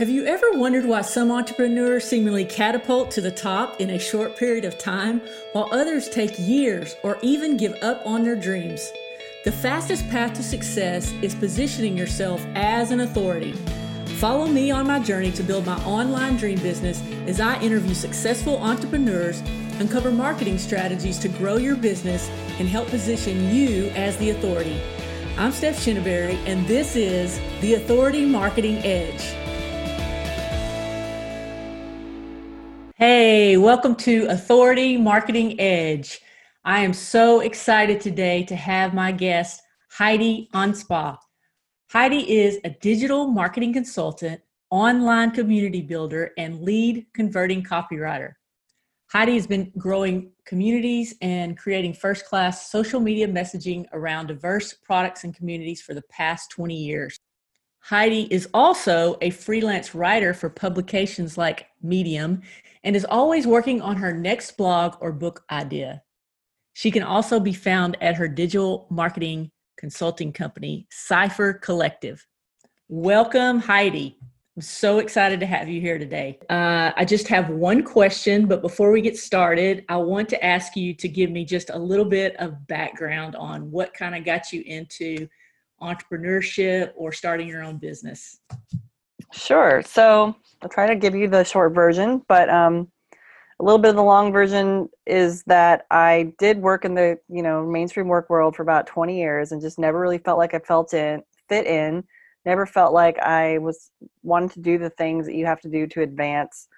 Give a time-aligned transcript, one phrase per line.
[0.00, 4.34] Have you ever wondered why some entrepreneurs seemingly catapult to the top in a short
[4.34, 5.20] period of time,
[5.52, 8.90] while others take years or even give up on their dreams?
[9.44, 13.52] The fastest path to success is positioning yourself as an authority.
[14.16, 18.56] Follow me on my journey to build my online dream business as I interview successful
[18.56, 19.40] entrepreneurs,
[19.80, 24.80] uncover marketing strategies to grow your business, and help position you as the authority.
[25.36, 29.49] I'm Steph Shinneberry, and this is the Authority Marketing Edge.
[33.00, 36.20] Hey, welcome to Authority Marketing Edge.
[36.66, 41.16] I am so excited today to have my guest, Heidi Anspa.
[41.90, 48.34] Heidi is a digital marketing consultant, online community builder, and lead converting copywriter.
[49.10, 55.24] Heidi has been growing communities and creating first class social media messaging around diverse products
[55.24, 57.18] and communities for the past 20 years.
[57.78, 62.42] Heidi is also a freelance writer for publications like Medium
[62.84, 66.02] and is always working on her next blog or book idea.
[66.72, 72.26] She can also be found at her digital marketing consulting company, Cipher Collective.
[72.88, 74.18] Welcome, Heidi.
[74.56, 76.38] I'm so excited to have you here today.
[76.50, 80.76] Uh, I just have one question, but before we get started, I want to ask
[80.76, 84.52] you to give me just a little bit of background on what kind of got
[84.52, 85.28] you into
[85.80, 88.40] entrepreneurship or starting your own business.
[89.32, 89.82] Sure.
[89.82, 92.88] So I'll try to give you the short version, but um,
[93.60, 97.42] a little bit of the long version is that I did work in the you
[97.42, 100.58] know mainstream work world for about 20 years and just never really felt like I
[100.60, 102.04] felt in fit in.
[102.46, 103.90] Never felt like I was
[104.22, 106.68] wanted to do the things that you have to do to advance.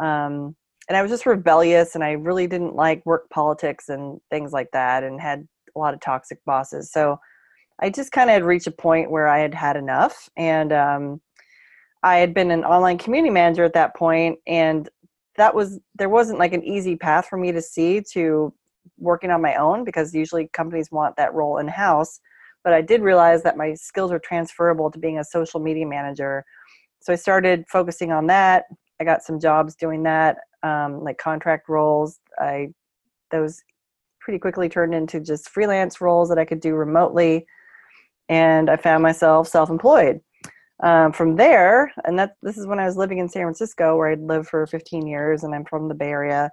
[0.00, 0.56] Um,
[0.88, 4.70] and I was just rebellious, and I really didn't like work politics and things like
[4.72, 6.92] that, and had a lot of toxic bosses.
[6.92, 7.18] So
[7.80, 11.20] I just kind of had reached a point where I had had enough, and um,
[12.04, 14.88] I had been an online community manager at that point, and
[15.36, 18.52] that was there wasn't like an easy path for me to see to
[18.98, 22.20] working on my own because usually companies want that role in house.
[22.62, 26.44] But I did realize that my skills are transferable to being a social media manager.
[27.00, 28.64] So I started focusing on that.
[29.00, 32.20] I got some jobs doing that, um, like contract roles.
[32.38, 32.68] I
[33.30, 33.62] those
[34.20, 37.46] pretty quickly turned into just freelance roles that I could do remotely,
[38.28, 40.20] and I found myself self-employed
[40.84, 44.10] um, from there, and that this is when I was living in San Francisco, where
[44.10, 46.50] I'd lived for 15 years, and I'm from the Bay Area.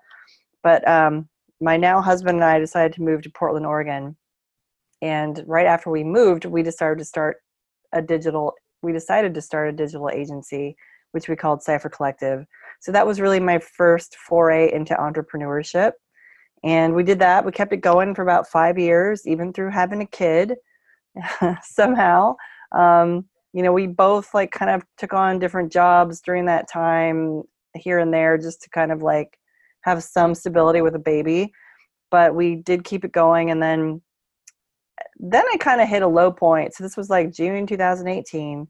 [0.63, 1.27] But um,
[1.59, 4.15] my now husband and I decided to move to Portland, Oregon.
[5.01, 7.37] And right after we moved, we decided to start
[7.91, 8.53] a digital.
[8.81, 10.77] We decided to start a digital agency,
[11.11, 12.45] which we called Cipher Collective.
[12.79, 15.91] So that was really my first foray into entrepreneurship.
[16.63, 17.43] And we did that.
[17.43, 20.55] We kept it going for about five years, even through having a kid
[21.63, 22.37] somehow.
[22.71, 27.43] Um, you know, we both like kind of took on different jobs during that time
[27.75, 29.37] here and there just to kind of like
[29.81, 31.51] have some stability with a baby.
[32.09, 34.01] But we did keep it going and then
[35.17, 36.73] then I kind of hit a low point.
[36.73, 38.67] So this was like June 2018.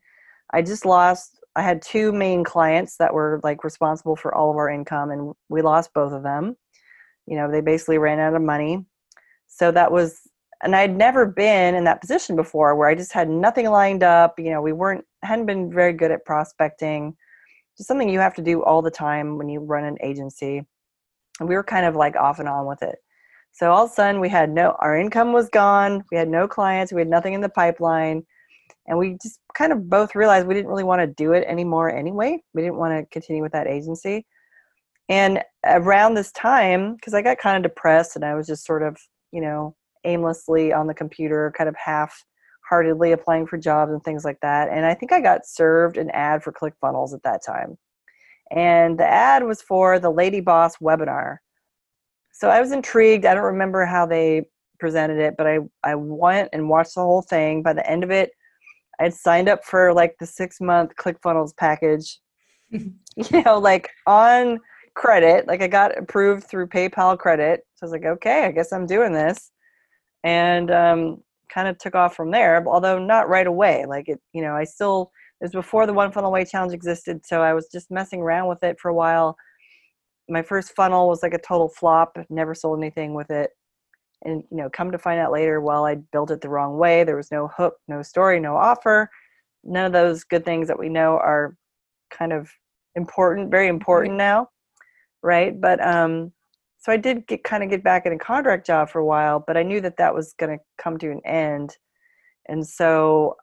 [0.54, 4.58] I just lost I had two main clients that were like responsible for all of
[4.58, 6.56] our income and we lost both of them.
[7.28, 8.86] You know, they basically ran out of money.
[9.48, 10.22] So that was
[10.64, 14.38] and I'd never been in that position before where I just had nothing lined up.
[14.38, 17.16] You know, we weren't hadn't been very good at prospecting.
[17.78, 20.64] Just something you have to do all the time when you run an agency.
[21.40, 22.98] And we were kind of like off and on with it.
[23.54, 26.48] So all of a sudden we had no our income was gone, we had no
[26.48, 28.24] clients, we had nothing in the pipeline.
[28.88, 31.96] And we just kind of both realized we didn't really want to do it anymore
[31.96, 32.40] anyway.
[32.54, 34.26] We didn't want to continue with that agency.
[35.10, 38.82] And around this time, because I got kind of depressed and I was just sort
[38.82, 38.98] of,
[39.32, 42.24] you know, aimlessly on the computer, kind of half
[42.72, 44.70] heartedly applying for jobs and things like that.
[44.70, 47.78] And I think I got served an ad for ClickFunnels at that time.
[48.50, 51.38] And the ad was for the Lady Boss webinar.
[52.32, 53.26] So I was intrigued.
[53.26, 54.46] I don't remember how they
[54.80, 57.62] presented it, but I, I went and watched the whole thing.
[57.62, 58.32] By the end of it,
[59.02, 62.20] I had signed up for like the six month ClickFunnels package,
[62.70, 62.94] you
[63.46, 64.62] know, like on
[64.96, 65.46] credit.
[65.46, 67.66] Like I got approved through PayPal credit.
[67.76, 69.52] So I was like, okay, I guess I'm doing this
[70.24, 71.24] and um,
[71.54, 72.64] kind of took off from there.
[72.68, 73.86] Although not right away.
[73.86, 77.26] Like it, you know, I still it was before the one funnel away challenge existed,
[77.26, 79.36] so I was just messing around with it for a while.
[80.30, 82.18] My first funnel was like a total flop.
[82.30, 83.50] Never sold anything with it.
[84.24, 87.04] And you know, come to find out later, well, I built it the wrong way.
[87.04, 89.10] There was no hook, no story, no offer.
[89.64, 91.56] None of those good things that we know are
[92.12, 92.52] kind of
[92.96, 94.50] important, very important now,
[95.24, 95.60] right?
[95.60, 96.32] But um,
[96.82, 99.44] so I did get kind of get back in a contract job for a while,
[99.46, 101.78] but I knew that that was going to come to an end.
[102.50, 103.36] And so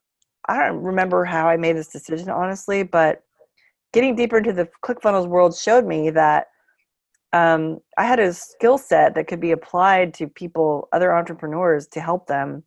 [0.48, 3.22] I don't remember how I made this decision honestly, but
[3.92, 6.46] getting deeper into the ClickFunnels world showed me that
[7.32, 12.00] um, I had a skill set that could be applied to people, other entrepreneurs, to
[12.00, 12.64] help them.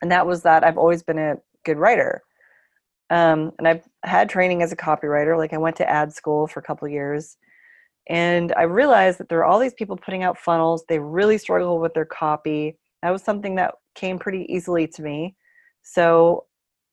[0.00, 2.22] And that was that I've always been a good writer.
[3.10, 5.36] Um, and I've had training as a copywriter.
[5.36, 7.36] Like I went to ad school for a couple years.
[8.08, 10.84] And I realized that there are all these people putting out funnels.
[10.88, 12.76] They really struggle with their copy.
[13.02, 15.36] That was something that came pretty easily to me.
[15.82, 16.44] So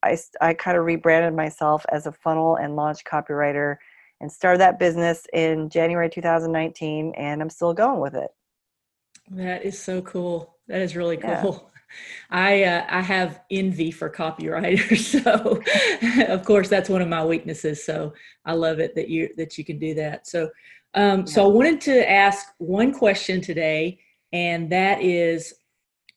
[0.02, 3.76] I, I kind of rebranded myself as a funnel and launch copywriter
[4.20, 8.30] and started that business in January 2019, and I'm still going with it.
[9.30, 10.56] That is so cool.
[10.68, 11.30] That is really cool.
[11.30, 11.58] Yeah.
[12.30, 17.84] I uh, I have envy for copywriters, so of course that's one of my weaknesses.
[17.84, 18.14] So
[18.46, 20.26] I love it that you that you can do that.
[20.26, 20.48] So
[20.94, 23.98] um, so I wanted to ask one question today,
[24.32, 25.54] and that is,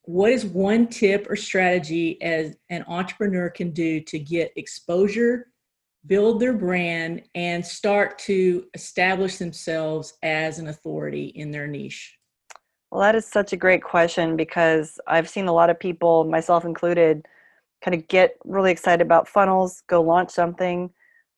[0.04, 5.48] what is one tip or strategy as an entrepreneur can do to get exposure
[6.08, 12.18] build their brand, and start to establish themselves as an authority in their niche?
[12.92, 16.66] Well, that is such a great question because I've seen a lot of people, myself
[16.66, 17.26] included,
[17.84, 20.92] kind of get really excited about funnels, go launch something,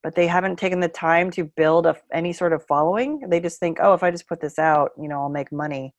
[0.08, 3.20] but they haven't taken the time to build a, any sort of following.
[3.28, 5.94] They just think, oh, if I just put this out, you know, I'll make money.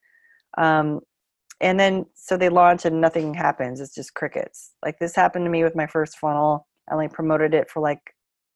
[0.56, 1.00] Um,
[1.60, 3.82] and then so they launch and nothing happens.
[3.82, 4.72] It's just crickets.
[4.82, 6.66] Like this happened to me with my first funnel.
[6.88, 8.00] I only promoted it for like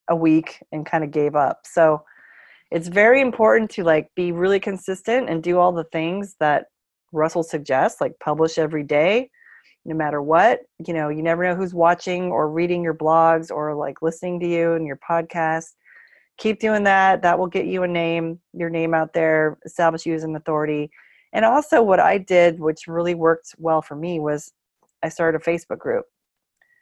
[0.08, 1.60] a week and kind of gave up.
[1.66, 2.02] So
[2.70, 6.68] it's very important to like be really consistent and do all the things that
[7.12, 9.28] Russell suggests, like publish every day,
[9.84, 10.60] no matter what.
[10.86, 14.46] You know, you never know who's watching or reading your blogs or like listening to
[14.48, 15.72] you and your podcast.
[16.38, 17.22] Keep doing that.
[17.22, 20.90] That will get you a name, your name out there, establish you as an authority.
[21.32, 24.52] And also, what I did, which really worked well for me, was
[25.02, 26.04] I started a Facebook group.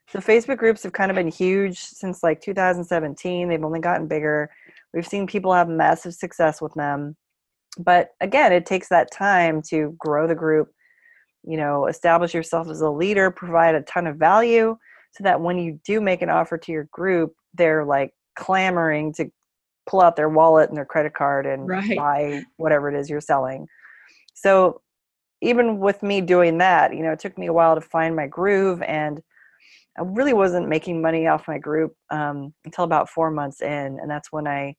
[0.09, 3.49] So Facebook groups have kind of been huge since like 2017.
[3.49, 4.51] They've only gotten bigger.
[4.93, 7.17] We've seen people have massive success with them.
[7.79, 10.73] But again, it takes that time to grow the group,
[11.45, 14.77] you know, establish yourself as a leader, provide a ton of value
[15.13, 19.31] so that when you do make an offer to your group, they're like clamoring to
[19.89, 21.97] pull out their wallet and their credit card and right.
[21.97, 23.67] buy whatever it is you're selling.
[24.35, 24.81] So
[25.43, 28.27] even with me doing that, you know, it took me a while to find my
[28.27, 29.21] groove and
[29.99, 34.11] I really wasn't making money off my group um, until about four months in, and
[34.11, 34.77] that's when I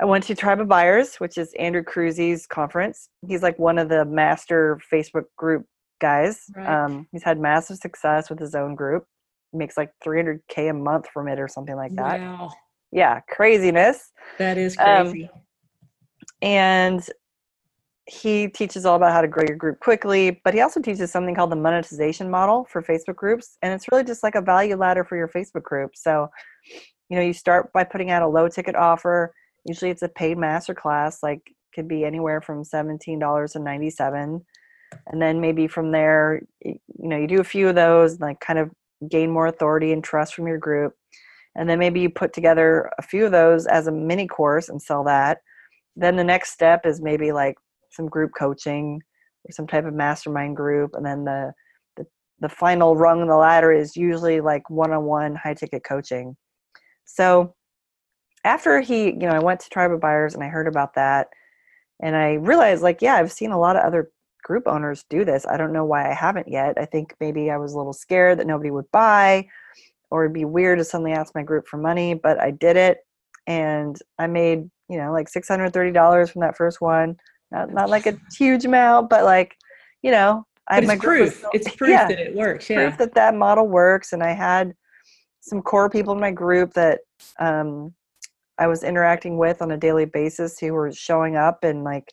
[0.00, 3.08] I went to Tribe of Buyers, which is Andrew Kroeze's conference.
[3.26, 5.66] He's like one of the master Facebook group
[6.00, 6.42] guys.
[6.56, 6.84] Right.
[6.84, 9.06] Um, he's had massive success with his own group.
[9.52, 12.20] He makes like 300k a month from it or something like that.
[12.20, 12.52] Wow.
[12.90, 14.10] Yeah, craziness.
[14.38, 15.30] That is um, crazy.
[15.32, 15.40] Um,
[16.42, 17.08] and
[18.06, 21.34] he teaches all about how to grow your group quickly, but he also teaches something
[21.34, 23.56] called the monetization model for Facebook groups.
[23.62, 25.92] And it's really just like a value ladder for your Facebook group.
[25.94, 26.28] So,
[27.08, 29.32] you know, you start by putting out a low ticket offer.
[29.64, 34.44] Usually it's a paid master class, like could be anywhere from $17 to 97
[35.08, 38.38] and then maybe from there you know you do a few of those and like
[38.38, 38.70] kind of
[39.08, 40.94] gain more authority and trust from your group.
[41.56, 44.80] And then maybe you put together a few of those as a mini course and
[44.80, 45.38] sell that.
[45.96, 47.56] Then the next step is maybe like
[47.90, 49.00] some group coaching
[49.44, 50.92] or some type of mastermind group.
[50.94, 51.52] And then the
[51.96, 52.06] the,
[52.40, 56.36] the final rung on the ladder is usually like one-on-one high ticket coaching.
[57.04, 57.54] So
[58.44, 61.28] after he you know i went to tribe of buyers and i heard about that
[62.02, 64.10] and i realized like yeah i've seen a lot of other
[64.42, 67.56] group owners do this i don't know why i haven't yet i think maybe i
[67.56, 69.46] was a little scared that nobody would buy
[70.10, 72.98] or it'd be weird to suddenly ask my group for money but i did it
[73.46, 77.16] and i made you know like $630 from that first one
[77.54, 79.56] not, not like a huge amount, but like,
[80.02, 81.36] you know, I had my proof.
[81.36, 82.68] Still, it's proof yeah, that it works.
[82.68, 82.88] Yeah.
[82.88, 84.12] Proof that that model works.
[84.12, 84.74] And I had
[85.40, 87.00] some core people in my group that
[87.38, 87.94] um,
[88.58, 92.12] I was interacting with on a daily basis who were showing up and like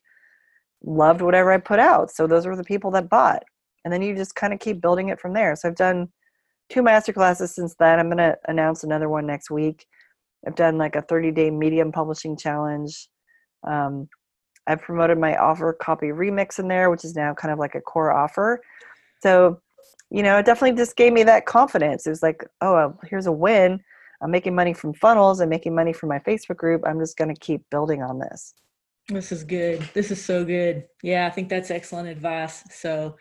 [0.84, 2.12] loved whatever I put out.
[2.12, 3.44] So those were the people that bought.
[3.84, 5.56] And then you just kind of keep building it from there.
[5.56, 6.10] So I've done
[6.70, 8.00] two master classes since then.
[8.00, 9.86] I'm going to announce another one next week.
[10.48, 13.08] I've done like a 30 day medium publishing challenge.
[13.68, 14.08] Um,
[14.68, 17.82] I've promoted my offer copy remix in there, which is now kind of like a
[17.82, 18.62] core offer.
[19.22, 19.60] So,
[20.10, 22.06] you know, it definitely just gave me that confidence.
[22.06, 23.82] It was like, oh, here's a win.
[24.22, 25.40] I'm making money from funnels.
[25.40, 26.84] I'm making money from my Facebook group.
[26.86, 28.54] I'm just going to keep building on this.
[29.08, 29.82] This is good.
[29.94, 30.86] This is so good.
[31.02, 32.64] Yeah, I think that's excellent advice.
[32.72, 33.16] So,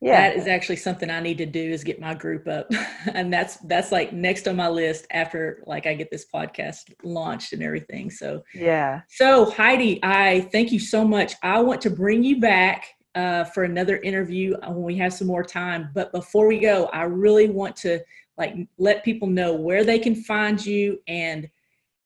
[0.00, 2.70] yeah that is actually something i need to do is get my group up
[3.14, 7.52] and that's that's like next on my list after like i get this podcast launched
[7.52, 12.22] and everything so yeah so heidi i thank you so much i want to bring
[12.22, 16.58] you back uh, for another interview when we have some more time but before we
[16.58, 17.98] go i really want to
[18.38, 21.50] like let people know where they can find you and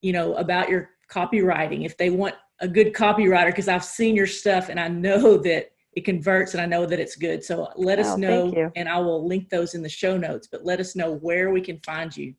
[0.01, 4.27] you know about your copywriting, if they want a good copywriter, because I've seen your
[4.27, 7.45] stuff and I know that it converts and I know that it's good.
[7.45, 10.65] So let us Oh, know and I will link those in the show notes, but
[10.65, 12.35] let us know where we can find you.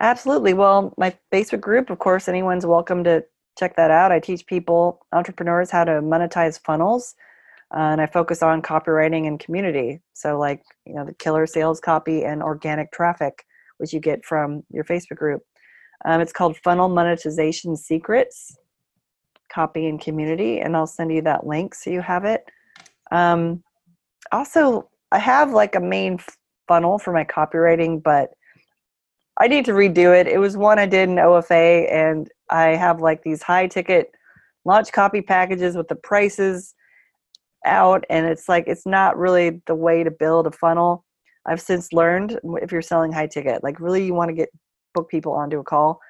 [0.00, 0.54] Absolutely.
[0.54, 3.24] Well, my Facebook group, of course, anyone's welcome to
[3.58, 4.12] check that out.
[4.12, 7.14] I teach people, entrepreneurs, how to monetize funnels.
[7.74, 10.00] Uh, and I focus on copywriting and community.
[10.12, 13.44] So, like, you know, the killer sales copy and organic traffic,
[13.78, 15.42] which you get from your Facebook group.
[16.04, 18.56] Um, it's called Funnel Monetization Secrets,
[19.52, 20.60] Copy and Community.
[20.60, 22.44] And I'll send you that link so you have it.
[23.10, 23.62] Um,
[24.30, 26.18] also, I have like a main
[26.68, 28.34] funnel for my copywriting, but
[29.40, 30.28] I need to redo it.
[30.28, 34.12] It was one I did in OFA, and I have like these high ticket
[34.64, 36.74] launch copy packages with the prices
[37.64, 41.04] out, and it's like it's not really the way to build a funnel.
[41.46, 44.48] I've since learned if you're selling high ticket, like really you want to get
[44.94, 46.00] book people onto a call.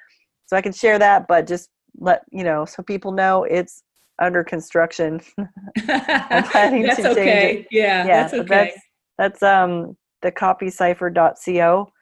[0.47, 3.83] So I can share that, but just let you know so people know it's
[4.21, 5.21] under construction.
[5.89, 7.59] i'm planning that's to change okay.
[7.59, 7.67] it.
[7.71, 8.47] Yeah, yeah, that's okay.
[8.49, 8.79] that's
[9.19, 11.93] that's um the copycipher.co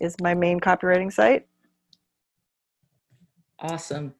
[0.00, 1.46] is my main copywriting site.
[3.60, 4.14] awesome.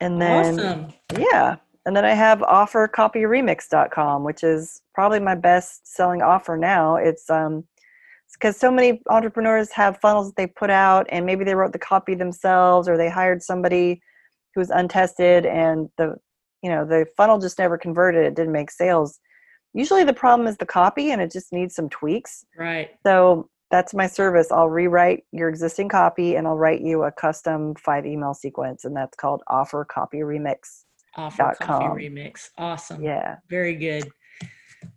[0.00, 0.92] And then awesome.
[1.18, 1.56] Yeah.
[1.86, 6.96] And then I have offercopyremix.com, which is probably my best selling offer now.
[6.96, 7.64] It's um
[8.32, 11.78] because so many entrepreneurs have funnels that they put out and maybe they wrote the
[11.78, 14.00] copy themselves or they hired somebody
[14.54, 16.16] who was untested and the
[16.62, 19.20] you know the funnel just never converted it didn't make sales
[19.72, 22.90] usually the problem is the copy and it just needs some tweaks Right.
[23.06, 27.74] so that's my service i'll rewrite your existing copy and i'll write you a custom
[27.76, 30.83] five email sequence and that's called offer copy remix
[31.16, 31.96] Dot coffee com.
[31.96, 32.48] remix.
[32.58, 33.02] Awesome.
[33.02, 34.04] yeah Very good.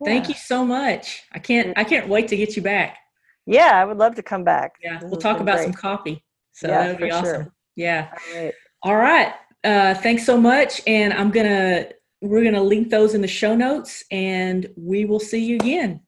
[0.04, 1.24] Thank you so much.
[1.32, 2.98] I can't I can't wait to get you back.
[3.46, 4.74] Yeah, I would love to come back.
[4.84, 5.00] Yeah.
[5.00, 5.64] This We'll talk about great.
[5.66, 6.24] some coffee.
[6.52, 7.26] So Yeah, that would be awesome.
[7.44, 7.54] sure.
[7.76, 8.10] Yeah.
[8.12, 8.54] All right.
[8.84, 9.34] All right.
[9.64, 10.82] Uh, thanks so much.
[10.88, 11.88] And I'm gonna
[12.22, 16.02] we're gonna link those in the show notes and we will see you again.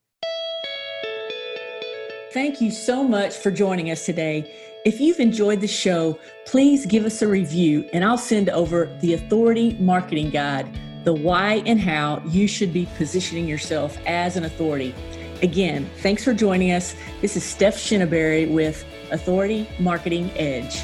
[2.31, 4.53] Thank you so much for joining us today.
[4.86, 9.15] If you've enjoyed the show, please give us a review and I'll send over the
[9.15, 10.69] Authority Marketing Guide,
[11.05, 14.93] the why and how you should be positioning yourself as an authority.
[15.41, 16.95] Again, thanks for joining us.
[17.19, 20.83] This is Steph Shinneberry with Authority Marketing Edge.